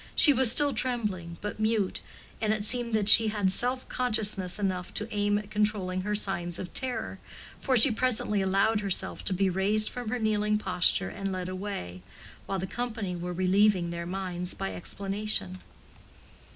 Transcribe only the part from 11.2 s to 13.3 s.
led away, while the company